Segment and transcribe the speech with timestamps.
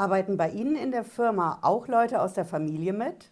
[0.00, 3.30] Arbeiten bei Ihnen in der Firma auch Leute aus der Familie mit?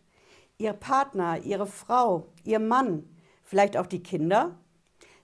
[0.58, 3.08] Ihr Partner, Ihre Frau, Ihr Mann,
[3.42, 4.54] vielleicht auch die Kinder?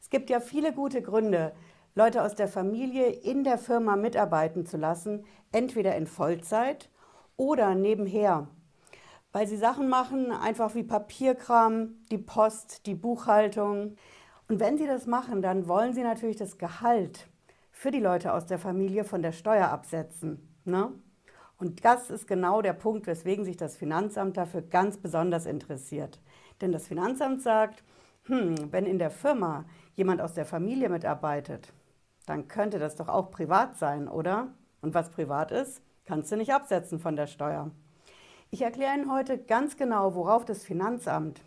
[0.01, 1.53] Es gibt ja viele gute Gründe,
[1.95, 6.89] Leute aus der Familie in der Firma mitarbeiten zu lassen, entweder in Vollzeit
[7.37, 8.49] oder nebenher,
[9.33, 13.97] weil sie Sachen machen, einfach wie Papierkram, die Post, die Buchhaltung.
[14.49, 17.29] Und wenn sie das machen, dann wollen sie natürlich das Gehalt
[17.71, 20.49] für die Leute aus der Familie von der Steuer absetzen.
[20.65, 20.91] Ne?
[21.65, 26.21] Und das ist genau der Punkt, weswegen sich das Finanzamt dafür ganz besonders interessiert.
[26.61, 27.83] Denn das Finanzamt sagt,
[28.25, 31.73] hm, wenn in der Firma jemand aus der Familie mitarbeitet,
[32.27, 34.49] dann könnte das doch auch privat sein, oder?
[34.83, 37.71] Und was privat ist, kannst du nicht absetzen von der Steuer.
[38.51, 41.41] Ich erkläre Ihnen heute ganz genau, worauf das Finanzamt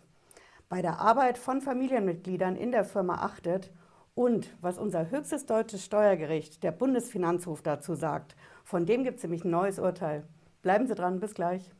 [0.68, 3.70] bei der Arbeit von Familienmitgliedern in der Firma achtet
[4.16, 8.34] und was unser höchstes deutsches Steuergericht, der Bundesfinanzhof, dazu sagt.
[8.68, 10.24] Von dem gibt es nämlich ein neues Urteil.
[10.60, 11.72] Bleiben Sie dran, bis gleich.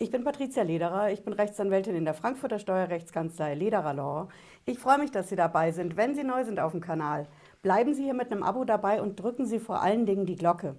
[0.00, 4.28] Ich bin Patricia Lederer, ich bin Rechtsanwältin in der Frankfurter Steuerrechtskanzlei Lederer Law.
[4.64, 5.96] Ich freue mich, dass Sie dabei sind.
[5.96, 7.28] Wenn Sie neu sind auf dem Kanal,
[7.62, 10.74] bleiben Sie hier mit einem Abo dabei und drücken Sie vor allen Dingen die Glocke.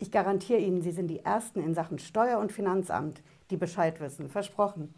[0.00, 4.28] Ich garantiere Ihnen, Sie sind die Ersten in Sachen Steuer- und Finanzamt, die Bescheid wissen.
[4.28, 4.92] Versprochen.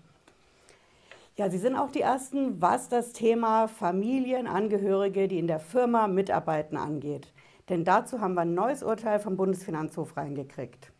[1.38, 6.76] Ja, Sie sind auch die Ersten, was das Thema Familienangehörige, die in der Firma mitarbeiten,
[6.76, 7.32] angeht.
[7.68, 10.90] Denn dazu haben wir ein neues Urteil vom Bundesfinanzhof reingekriegt.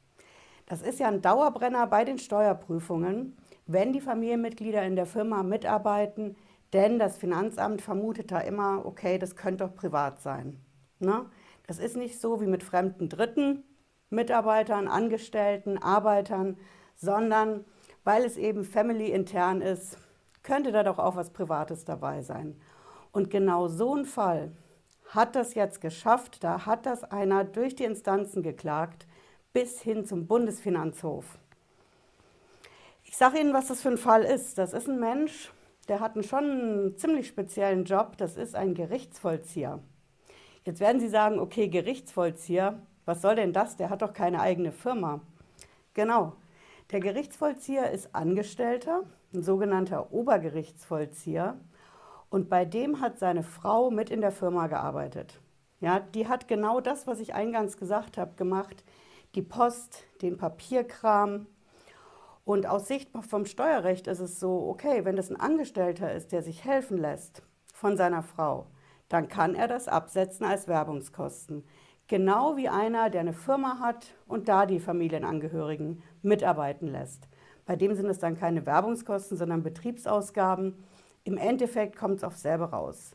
[0.67, 6.37] Das ist ja ein Dauerbrenner bei den Steuerprüfungen, wenn die Familienmitglieder in der Firma mitarbeiten,
[6.73, 10.61] denn das Finanzamt vermutet da immer, okay, das könnte doch privat sein.
[11.01, 11.27] Ne?
[11.67, 13.65] Das ist nicht so wie mit fremden Dritten,
[14.09, 16.59] Mitarbeitern, Angestellten, Arbeitern,
[16.95, 17.65] sondern
[18.05, 19.99] weil es eben family-intern ist,
[20.49, 22.59] könnte da doch auch was Privates dabei sein.
[23.13, 24.51] Und genau so ein Fall
[25.11, 29.07] hat das jetzt geschafft, da hat das einer durch die Instanzen geklagt,
[29.53, 31.39] bis hin zum Bundesfinanzhof.
[33.05, 34.57] Ich sage Ihnen, was das für ein Fall ist.
[34.57, 35.53] Das ist ein Mensch,
[35.87, 38.17] der hat einen schon einen ziemlich speziellen Job.
[38.17, 39.81] Das ist ein Gerichtsvollzieher.
[40.65, 43.77] Jetzt werden Sie sagen, okay, Gerichtsvollzieher, was soll denn das?
[43.77, 45.21] Der hat doch keine eigene Firma.
[45.93, 46.37] Genau.
[46.91, 51.59] Der Gerichtsvollzieher ist Angestellter, ein sogenannter Obergerichtsvollzieher.
[52.31, 55.41] Und bei dem hat seine Frau mit in der Firma gearbeitet.
[55.81, 58.85] Ja, die hat genau das, was ich eingangs gesagt habe, gemacht
[59.35, 61.47] die Post, den Papierkram.
[62.45, 66.43] Und aus Sicht vom Steuerrecht ist es so, okay, wenn das ein Angestellter ist, der
[66.43, 67.43] sich helfen lässt
[67.75, 68.67] von seiner Frau,
[69.09, 71.65] dann kann er das absetzen als Werbungskosten.
[72.07, 77.29] Genau wie einer, der eine Firma hat und da die Familienangehörigen mitarbeiten lässt.
[77.69, 80.83] Bei dem sind es dann keine Werbungskosten, sondern Betriebsausgaben.
[81.25, 83.15] Im Endeffekt kommt es auf selber raus.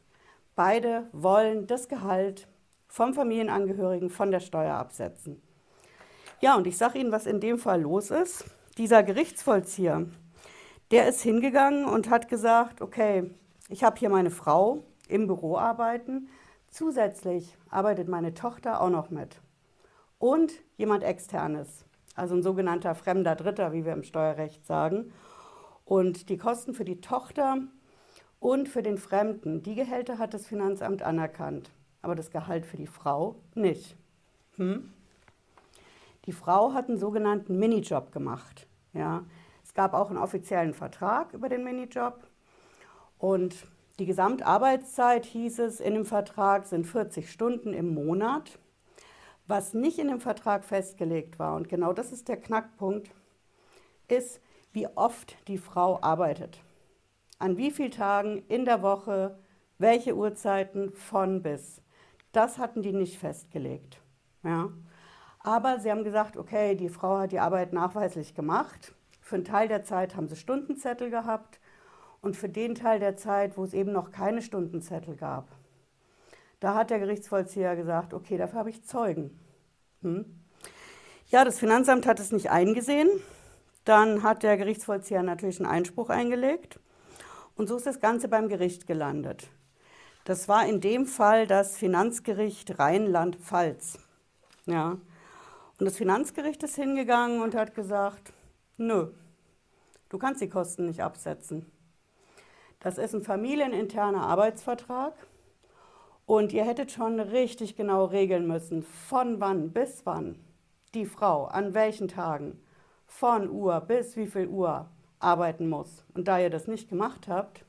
[0.55, 2.47] Beide wollen das Gehalt
[2.87, 5.41] vom Familienangehörigen von der Steuer absetzen.
[6.39, 8.45] Ja, und ich sage Ihnen, was in dem Fall los ist.
[8.77, 10.05] Dieser Gerichtsvollzieher,
[10.91, 13.31] der ist hingegangen und hat gesagt, okay,
[13.69, 16.29] ich habe hier meine Frau im Büro arbeiten,
[16.69, 19.41] zusätzlich arbeitet meine Tochter auch noch mit.
[20.19, 25.11] Und jemand externes, also ein sogenannter fremder Dritter, wie wir im Steuerrecht sagen.
[25.85, 27.59] Und die Kosten für die Tochter
[28.39, 32.87] und für den Fremden, die Gehälter hat das Finanzamt anerkannt, aber das Gehalt für die
[32.87, 33.95] Frau nicht.
[34.57, 34.91] Hm?
[36.25, 38.67] Die Frau hat einen sogenannten Minijob gemacht.
[38.93, 39.23] Ja.
[39.63, 42.27] Es gab auch einen offiziellen Vertrag über den Minijob.
[43.17, 43.67] Und
[43.99, 48.59] die Gesamtarbeitszeit, hieß es in dem Vertrag, sind 40 Stunden im Monat.
[49.45, 53.11] Was nicht in dem Vertrag festgelegt war, und genau das ist der Knackpunkt,
[54.07, 56.61] ist, wie oft die Frau arbeitet.
[57.39, 59.37] An wie vielen Tagen in der Woche,
[59.77, 61.81] welche Uhrzeiten von bis.
[62.31, 64.01] Das hatten die nicht festgelegt.
[64.43, 64.69] Ja.
[65.39, 68.95] Aber sie haben gesagt, okay, die Frau hat die Arbeit nachweislich gemacht.
[69.19, 71.59] Für einen Teil der Zeit haben sie Stundenzettel gehabt
[72.21, 75.49] und für den Teil der Zeit, wo es eben noch keine Stundenzettel gab,
[76.63, 79.37] da hat der Gerichtsvollzieher gesagt, okay, dafür habe ich Zeugen.
[80.01, 80.23] Hm?
[81.27, 83.09] Ja, das Finanzamt hat es nicht eingesehen.
[83.83, 86.79] Dann hat der Gerichtsvollzieher natürlich einen Einspruch eingelegt
[87.55, 89.49] und so ist das Ganze beim Gericht gelandet.
[90.23, 93.99] Das war in dem Fall das Finanzgericht Rheinland-Pfalz.
[94.65, 94.91] Ja.
[95.79, 98.31] Und das Finanzgericht ist hingegangen und hat gesagt,
[98.77, 99.07] nö,
[100.07, 101.69] du kannst die Kosten nicht absetzen.
[102.79, 105.13] Das ist ein familieninterner Arbeitsvertrag
[106.25, 110.35] und ihr hättet schon richtig genau regeln müssen, von wann bis wann
[110.93, 112.59] die Frau an welchen Tagen
[113.05, 114.87] von Uhr bis wie viel Uhr
[115.19, 116.05] arbeiten muss.
[116.13, 117.65] Und da ihr das nicht gemacht habt,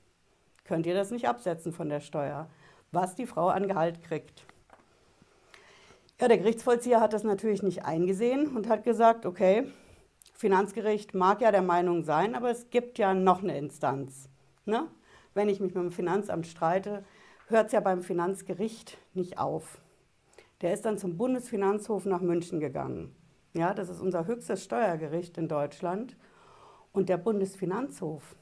[0.64, 2.48] könnt ihr das nicht absetzen von der Steuer,
[2.92, 4.44] was die Frau an Gehalt kriegt.
[6.20, 9.66] Ja, der Gerichtsvollzieher hat das natürlich nicht eingesehen und hat gesagt, okay,
[10.32, 14.28] Finanzgericht mag ja der Meinung sein, aber es gibt ja noch eine Instanz.
[14.64, 14.86] Ne?
[15.34, 17.04] Wenn ich mich mit dem Finanzamt streite,
[17.48, 19.78] hört es ja beim Finanzgericht nicht auf.
[20.60, 23.14] Der ist dann zum Bundesfinanzhof nach München gegangen.
[23.52, 26.16] Ja, das ist unser höchstes Steuergericht in Deutschland.
[26.92, 28.34] Und der Bundesfinanzhof,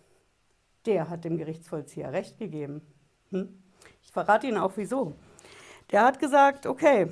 [0.87, 2.83] der hat dem Gerichtsvollzieher Recht gegeben.
[3.31, 3.63] Hm?
[4.03, 5.15] Ich verrate Ihnen auch wieso.
[5.91, 7.11] Der hat gesagt, okay,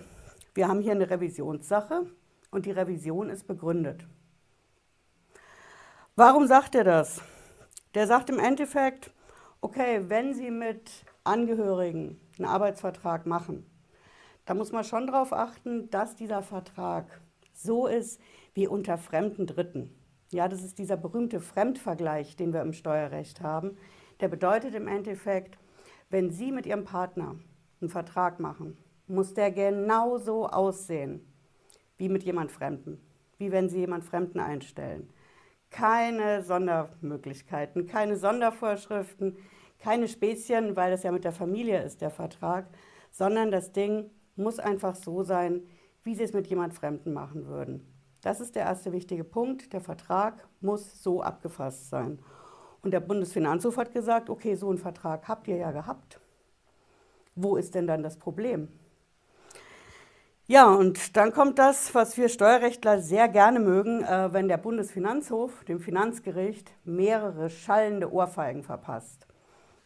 [0.54, 2.06] wir haben hier eine Revisionssache
[2.50, 4.06] und die Revision ist begründet.
[6.16, 7.22] Warum sagt er das?
[7.94, 9.10] Der sagt im Endeffekt,
[9.60, 10.90] okay, wenn Sie mit
[11.24, 13.66] Angehörigen einen Arbeitsvertrag machen,
[14.46, 17.20] dann muss man schon darauf achten, dass dieser Vertrag
[17.52, 18.20] so ist
[18.54, 19.94] wie unter fremden Dritten.
[20.32, 23.76] Ja, das ist dieser berühmte Fremdvergleich, den wir im Steuerrecht haben.
[24.20, 25.58] Der bedeutet im Endeffekt,
[26.08, 27.36] wenn Sie mit Ihrem Partner
[27.80, 28.76] einen Vertrag machen,
[29.06, 31.26] muss der genauso aussehen
[31.98, 33.00] wie mit jemand Fremden,
[33.38, 35.10] wie wenn Sie jemand Fremden einstellen.
[35.70, 39.36] Keine Sondermöglichkeiten, keine Sondervorschriften,
[39.80, 42.66] keine Späßchen, weil das ja mit der Familie ist, der Vertrag,
[43.10, 45.62] sondern das Ding muss einfach so sein,
[46.02, 47.86] wie Sie es mit jemand Fremden machen würden.
[48.22, 49.72] Das ist der erste wichtige Punkt.
[49.72, 52.18] Der Vertrag muss so abgefasst sein.
[52.82, 56.20] Und der Bundesfinanzhof hat gesagt, okay, so einen Vertrag habt ihr ja gehabt.
[57.34, 58.68] Wo ist denn dann das Problem?
[60.46, 65.62] Ja, und dann kommt das, was wir Steuerrechtler sehr gerne mögen, äh, wenn der Bundesfinanzhof
[65.64, 69.29] dem Finanzgericht mehrere schallende Ohrfeigen verpasst.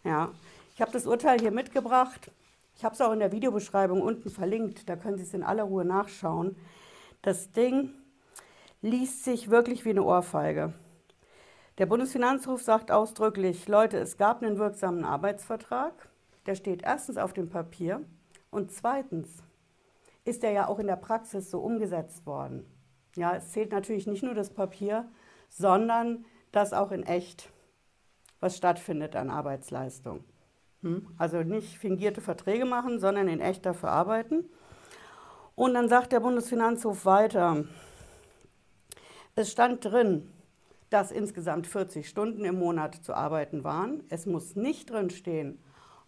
[0.05, 0.33] Ja,
[0.75, 2.31] ich habe das Urteil hier mitgebracht.
[2.77, 4.89] Ich habe es auch in der Videobeschreibung unten verlinkt.
[4.89, 6.57] Da können Sie es in aller Ruhe nachschauen.
[7.23, 7.91] Das Ding
[8.83, 10.75] liest sich wirklich wie eine Ohrfeige.
[11.79, 16.09] Der Bundesfinanzhof sagt ausdrücklich, Leute, es gab einen wirksamen Arbeitsvertrag,
[16.47, 18.05] der steht erstens auf dem Papier
[18.51, 19.43] und zweitens
[20.25, 22.67] ist er ja auch in der Praxis so umgesetzt worden.
[23.17, 25.09] Ja, es zählt natürlich nicht nur das Papier,
[25.49, 27.49] sondern dass auch in echt
[28.45, 30.23] was stattfindet an Arbeitsleistung.
[30.83, 31.09] Hm?
[31.17, 34.45] Also nicht fingierte Verträge machen, sondern in echt dafür arbeiten.
[35.55, 37.65] Und dann sagt der Bundesfinanzhof weiter,
[39.35, 40.31] es stand drin,
[40.91, 44.05] dass insgesamt 40 Stunden im Monat zu arbeiten waren.
[44.11, 45.59] Es muss nicht drin stehen,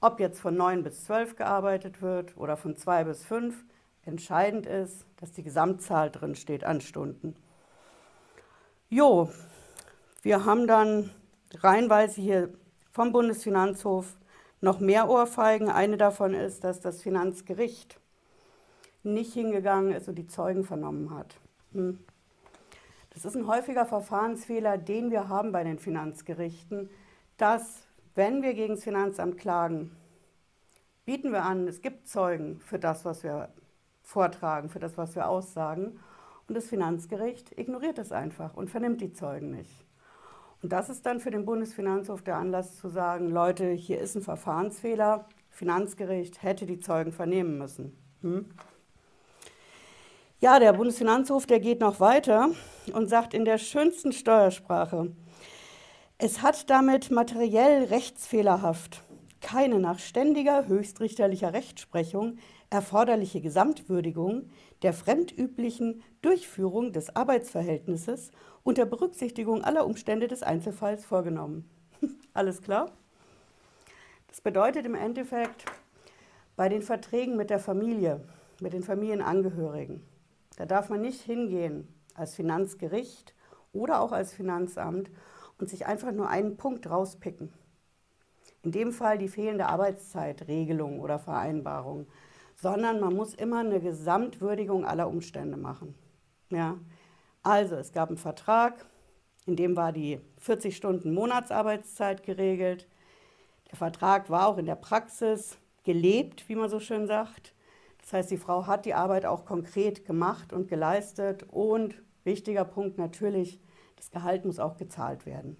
[0.02, 3.64] ob jetzt von 9 bis 12 gearbeitet wird oder von 2 bis 5.
[4.02, 7.34] Entscheidend ist, dass die Gesamtzahl drin steht an Stunden.
[8.90, 9.30] Jo,
[10.22, 11.10] wir haben dann
[11.62, 12.50] reihenweise hier
[12.92, 14.16] vom Bundesfinanzhof
[14.60, 15.68] noch mehr Ohrfeigen.
[15.68, 18.00] Eine davon ist, dass das Finanzgericht
[19.02, 21.36] nicht hingegangen ist und die Zeugen vernommen hat.
[21.72, 21.98] Hm.
[23.10, 26.90] Das ist ein häufiger Verfahrensfehler, den wir haben bei den Finanzgerichten,
[27.38, 29.96] dass, wenn wir gegen das Finanzamt klagen,
[31.06, 33.48] bieten wir an, es gibt Zeugen für das, was wir
[34.02, 35.98] vortragen, für das, was wir aussagen.
[36.46, 39.85] Und das Finanzgericht ignoriert es einfach und vernimmt die Zeugen nicht.
[40.62, 44.22] Und das ist dann für den Bundesfinanzhof der Anlass zu sagen, Leute, hier ist ein
[44.22, 47.96] Verfahrensfehler, Finanzgericht hätte die Zeugen vernehmen müssen.
[48.22, 48.46] Hm?
[50.40, 52.50] Ja, der Bundesfinanzhof, der geht noch weiter
[52.92, 55.12] und sagt in der schönsten Steuersprache,
[56.18, 59.02] es hat damit materiell rechtsfehlerhaft
[59.40, 64.50] keine nach ständiger höchstrichterlicher Rechtsprechung erforderliche Gesamtwürdigung
[64.82, 68.32] der fremdüblichen Durchführung des Arbeitsverhältnisses
[68.64, 71.70] unter Berücksichtigung aller Umstände des Einzelfalls vorgenommen.
[72.34, 72.90] Alles klar?
[74.26, 75.66] Das bedeutet im Endeffekt,
[76.56, 78.24] bei den Verträgen mit der Familie,
[78.60, 80.02] mit den Familienangehörigen,
[80.56, 83.32] da darf man nicht hingehen als Finanzgericht
[83.72, 85.12] oder auch als Finanzamt
[85.60, 87.52] und sich einfach nur einen Punkt rauspicken.
[88.64, 92.08] In dem Fall die fehlende Arbeitszeitregelung oder Vereinbarung,
[92.56, 95.94] sondern man muss immer eine Gesamtwürdigung aller Umstände machen.
[96.50, 96.78] Ja?
[97.42, 98.86] Also es gab einen Vertrag,
[99.46, 102.88] in dem war die 40 Stunden Monatsarbeitszeit geregelt.
[103.70, 107.54] Der Vertrag war auch in der Praxis gelebt, wie man so schön sagt.
[108.00, 112.98] Das heißt, die Frau hat die Arbeit auch konkret gemacht und geleistet und wichtiger Punkt
[112.98, 113.60] natürlich,
[113.96, 115.56] das Gehalt muss auch gezahlt werden.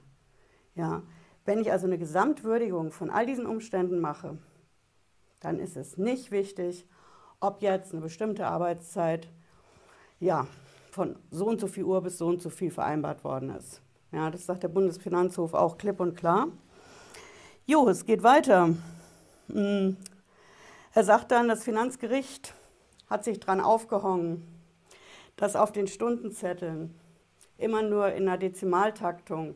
[0.75, 1.03] Ja,
[1.45, 4.39] wenn ich also eine Gesamtwürdigung von all diesen Umständen mache,
[5.41, 6.89] dann ist es nicht wichtig,
[7.41, 9.29] ob jetzt eine bestimmte Arbeitszeit
[10.19, 10.47] ja,
[10.97, 13.83] von so und so viel Uhr bis so und so viel vereinbart worden ist.
[14.13, 16.49] Ja, das sagt der Bundesfinanzhof auch klipp und klar.
[17.67, 18.71] Jo, es geht weiter.
[19.53, 19.99] Hm.
[20.95, 22.55] Er sagt dann, das Finanzgericht
[23.11, 24.43] hat sich daran aufgehangen,
[25.37, 26.95] dass auf den Stundenzetteln
[27.59, 29.55] immer nur in einer Dezimaltaktung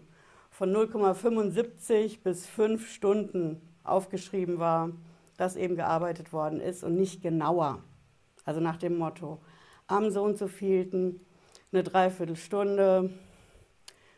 [0.50, 4.90] von 0,75 bis 5 Stunden aufgeschrieben war,
[5.38, 7.82] dass eben gearbeitet worden ist und nicht genauer.
[8.44, 9.38] Also nach dem Motto,
[9.87, 11.20] am so und so vielten
[11.72, 13.10] eine Dreiviertelstunde,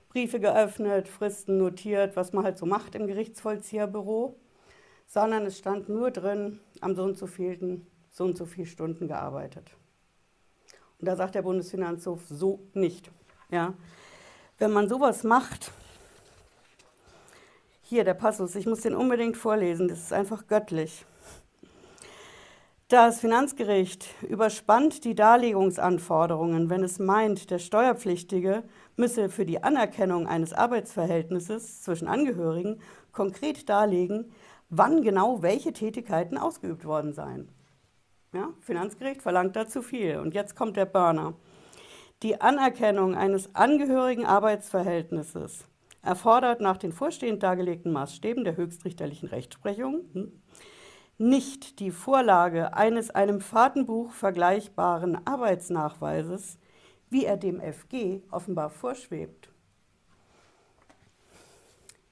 [0.09, 4.37] Briefe geöffnet, Fristen notiert, was man halt so macht im Gerichtsvollzieherbüro,
[5.07, 9.09] sondern es stand nur drin, am so und so vielten so und so viele Stunden
[9.09, 9.71] gearbeitet.
[10.99, 13.11] Und da sagt der Bundesfinanzhof so nicht.
[13.51, 13.75] Ja.
[14.59, 15.73] Wenn man sowas macht,
[17.83, 21.05] hier der Passus, ich muss den unbedingt vorlesen, das ist einfach göttlich.
[22.93, 28.65] Das Finanzgericht überspannt die Darlegungsanforderungen, wenn es meint, der Steuerpflichtige
[28.99, 34.31] müsse für die Anerkennung eines Arbeitsverhältnisses zwischen Angehörigen konkret darlegen,
[34.69, 37.49] wann genau welche Tätigkeiten ausgeübt worden seien.
[38.35, 40.19] Ja, Finanzgericht verlangt da zu viel.
[40.19, 41.33] Und jetzt kommt der Burner.
[42.23, 45.65] Die Anerkennung eines angehörigen Arbeitsverhältnisses
[46.03, 50.43] erfordert nach den vorstehend dargelegten Maßstäben der höchstrichterlichen Rechtsprechung hm,
[51.23, 56.59] nicht die Vorlage eines einem Fahrtenbuch vergleichbaren Arbeitsnachweises,
[57.11, 59.49] wie er dem FG offenbar vorschwebt.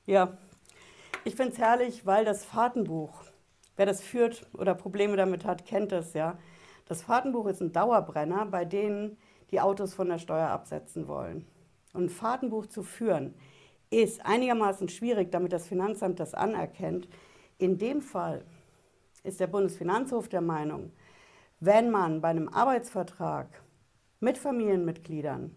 [0.07, 0.39] Ja,
[1.25, 3.25] ich finde es herrlich, weil das Fahrtenbuch,
[3.77, 6.39] wer das führt oder Probleme damit hat, kennt das ja.
[6.87, 9.19] Das Fahrtenbuch ist ein Dauerbrenner, bei denen
[9.51, 11.47] die Autos von der Steuer absetzen wollen.
[11.93, 13.35] Und ein Fahrtenbuch zu führen
[13.91, 17.09] ist einigermaßen schwierig, damit das Finanzamt das anerkennt.
[17.59, 18.45] In dem Fall
[19.23, 20.93] ist der Bundesfinanzhof der Meinung,
[21.61, 23.63] wenn man bei einem Arbeitsvertrag
[24.21, 25.55] mit Familienmitgliedern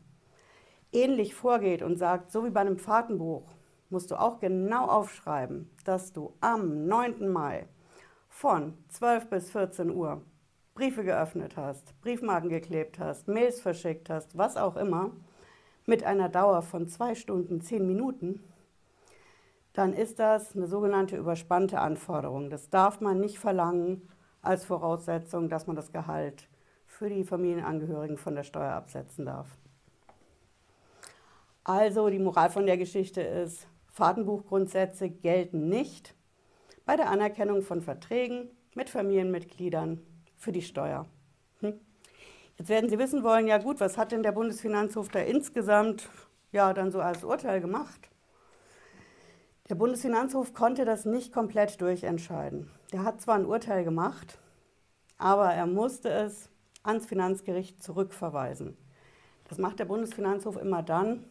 [0.92, 3.50] ähnlich vorgeht und sagt, so wie bei einem Fahrtenbuch,
[3.90, 7.30] musst du auch genau aufschreiben, dass du am 9.
[7.30, 7.68] Mai
[8.28, 10.22] von 12 bis 14 Uhr
[10.74, 15.12] Briefe geöffnet hast, Briefmarken geklebt hast, Mails verschickt hast, was auch immer,
[15.86, 18.44] mit einer Dauer von zwei Stunden, zehn Minuten,
[19.74, 22.50] dann ist das eine sogenannte überspannte Anforderung.
[22.50, 24.08] Das darf man nicht verlangen
[24.42, 26.48] als Voraussetzung, dass man das Gehalt
[26.86, 29.58] für die Familienangehörigen von der Steuer absetzen darf.
[31.64, 36.14] Also die Moral von der Geschichte ist, Fahrtenbuchgrundsätze gelten nicht
[36.86, 40.02] bei der Anerkennung von Verträgen mit Familienmitgliedern
[40.36, 41.08] für die Steuer.
[41.62, 41.80] Hm?
[42.58, 46.10] Jetzt werden Sie wissen wollen, ja gut, was hat denn der Bundesfinanzhof da insgesamt
[46.52, 48.10] ja dann so als Urteil gemacht?
[49.70, 52.70] Der Bundesfinanzhof konnte das nicht komplett durchentscheiden.
[52.92, 54.38] Der hat zwar ein Urteil gemacht,
[55.18, 56.50] aber er musste es
[56.84, 58.76] ans Finanzgericht zurückverweisen.
[59.48, 61.24] Das macht der Bundesfinanzhof immer dann,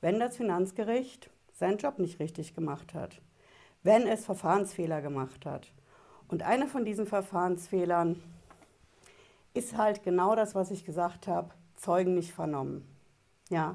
[0.00, 3.20] wenn das Finanzgericht seinen Job nicht richtig gemacht hat,
[3.82, 5.72] wenn es Verfahrensfehler gemacht hat.
[6.28, 8.22] Und einer von diesen Verfahrensfehlern
[9.52, 12.86] ist halt genau das, was ich gesagt habe, Zeugen nicht vernommen.
[13.48, 13.74] Ja,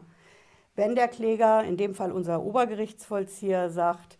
[0.76, 4.18] wenn der Kläger, in dem Fall unser Obergerichtsvollzieher, sagt,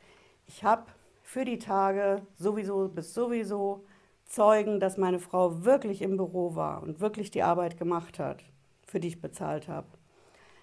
[0.48, 0.86] ich habe
[1.22, 3.86] für die Tage sowieso bis sowieso
[4.26, 8.44] Zeugen, dass meine Frau wirklich im Büro war und wirklich die Arbeit gemacht hat,
[8.88, 9.88] für die ich bezahlt habe,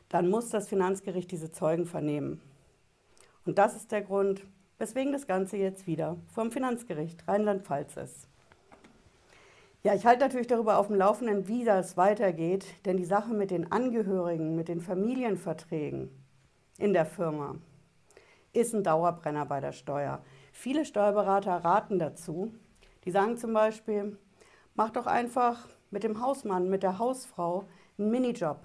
[0.09, 2.41] dann muss das Finanzgericht diese Zeugen vernehmen.
[3.45, 4.47] Und das ist der Grund,
[4.79, 8.29] weswegen das Ganze jetzt wieder vom Finanzgericht Rheinland-Pfalz ist.
[9.85, 13.51] Ja, ich halte natürlich darüber auf dem Laufenden, wie das weitergeht, denn die Sache mit
[13.51, 16.11] den Angehörigen, mit den Familienverträgen
[16.79, 17.57] in der Firma
[18.53, 20.23] ist ein Dauerbrenner bei der Steuer.
[20.53, 22.53] Viele Steuerberater raten dazu.
[23.05, 24.19] Die sagen zum Beispiel,
[24.75, 27.65] mach doch einfach mit dem Hausmann, mit der Hausfrau
[27.99, 28.59] einen Minijob.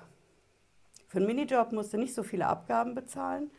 [1.07, 3.49] Für einen Minijob musst du nicht so viele Abgaben bezahlen.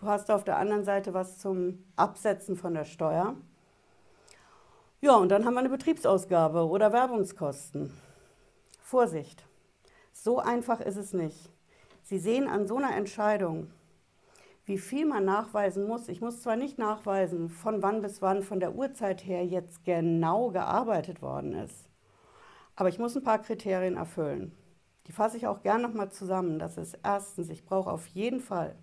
[0.00, 3.36] Du hast auf der anderen Seite was zum Absetzen von der Steuer.
[5.02, 7.92] Ja, und dann haben wir eine Betriebsausgabe oder Werbungskosten.
[8.80, 9.44] Vorsicht,
[10.12, 11.50] so einfach ist es nicht.
[12.02, 13.70] Sie sehen an so einer Entscheidung,
[14.64, 16.08] wie viel man nachweisen muss.
[16.08, 20.50] Ich muss zwar nicht nachweisen, von wann bis wann von der Uhrzeit her jetzt genau
[20.50, 21.90] gearbeitet worden ist,
[22.74, 24.56] aber ich muss ein paar Kriterien erfüllen.
[25.08, 26.58] Die fasse ich auch gern nochmal zusammen.
[26.58, 28.76] Das ist erstens, ich brauche auf jeden Fall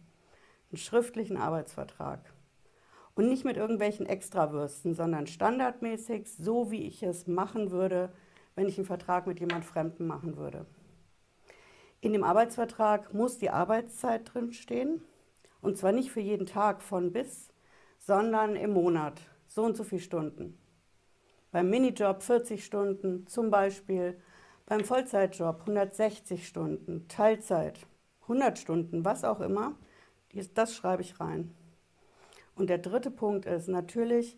[0.71, 2.32] einen schriftlichen Arbeitsvertrag.
[3.15, 8.11] Und nicht mit irgendwelchen Extrawürsten, sondern standardmäßig, so wie ich es machen würde,
[8.55, 10.65] wenn ich einen Vertrag mit jemand Fremden machen würde.
[12.01, 15.01] In dem Arbeitsvertrag muss die Arbeitszeit drinstehen.
[15.61, 17.53] Und zwar nicht für jeden Tag von bis,
[17.97, 19.21] sondern im Monat.
[19.47, 20.57] So und so viele Stunden.
[21.51, 24.19] Beim Minijob 40 Stunden zum Beispiel.
[24.65, 27.07] Beim Vollzeitjob 160 Stunden.
[27.07, 27.87] Teilzeit
[28.23, 29.77] 100 Stunden, was auch immer.
[30.55, 31.55] Das schreibe ich rein.
[32.55, 34.37] Und der dritte Punkt ist, natürlich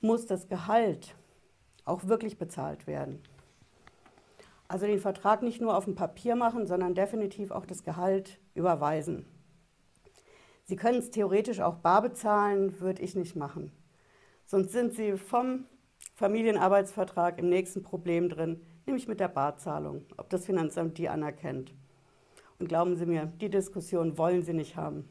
[0.00, 1.14] muss das Gehalt
[1.84, 3.22] auch wirklich bezahlt werden.
[4.68, 9.26] Also den Vertrag nicht nur auf dem Papier machen, sondern definitiv auch das Gehalt überweisen.
[10.64, 13.72] Sie können es theoretisch auch bar bezahlen, würde ich nicht machen.
[14.46, 15.66] Sonst sind Sie vom
[16.14, 21.74] Familienarbeitsvertrag im nächsten Problem drin, nämlich mit der Barzahlung, ob das Finanzamt die anerkennt.
[22.60, 25.08] Und glauben Sie mir, die Diskussion wollen Sie nicht haben.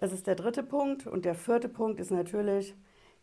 [0.00, 1.06] Das ist der dritte Punkt.
[1.06, 2.74] Und der vierte Punkt ist natürlich,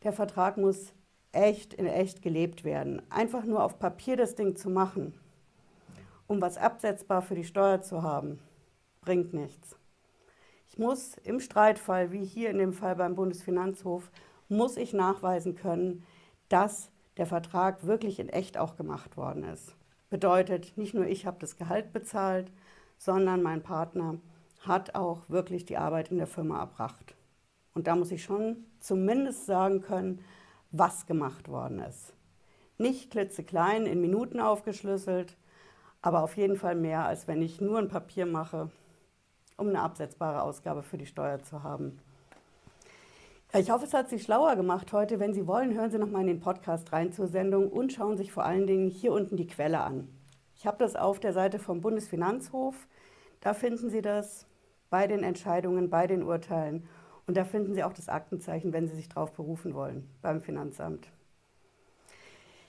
[0.03, 0.93] der Vertrag muss
[1.31, 3.01] echt in echt gelebt werden.
[3.09, 5.19] Einfach nur auf Papier das Ding zu machen,
[6.27, 8.39] um was absetzbar für die Steuer zu haben,
[9.01, 9.75] bringt nichts.
[10.67, 14.11] Ich muss im Streitfall, wie hier in dem Fall beim Bundesfinanzhof,
[14.47, 16.03] muss ich nachweisen können,
[16.47, 19.75] dass der Vertrag wirklich in echt auch gemacht worden ist.
[20.11, 22.51] Bedeutet, nicht nur ich habe das Gehalt bezahlt,
[22.99, 24.19] sondern mein Partner
[24.61, 27.15] hat auch wirklich die Arbeit in der Firma erbracht.
[27.73, 30.23] Und da muss ich schon zumindest sagen können,
[30.71, 32.13] was gemacht worden ist.
[32.77, 35.37] Nicht klitzeklein in Minuten aufgeschlüsselt,
[36.01, 38.69] aber auf jeden Fall mehr, als wenn ich nur ein Papier mache,
[39.57, 41.99] um eine absetzbare Ausgabe für die Steuer zu haben.
[43.53, 45.19] Ich hoffe, es hat Sie schlauer gemacht heute.
[45.19, 48.17] Wenn Sie wollen, hören Sie noch mal in den Podcast rein zur Sendung und schauen
[48.17, 50.07] sich vor allen Dingen hier unten die Quelle an.
[50.55, 52.75] Ich habe das auf der Seite vom Bundesfinanzhof.
[53.41, 54.45] Da finden Sie das
[54.89, 56.87] bei den Entscheidungen, bei den Urteilen.
[57.25, 61.11] Und da finden Sie auch das Aktenzeichen, wenn Sie sich darauf berufen wollen beim Finanzamt.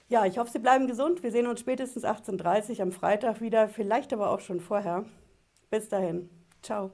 [0.08, 1.22] Ja, ich hoffe, Sie bleiben gesund.
[1.22, 5.04] Wir sehen uns spätestens 18.30 Uhr am Freitag wieder, vielleicht aber auch schon vorher.
[5.70, 6.30] Bis dahin.
[6.62, 6.90] Ciao.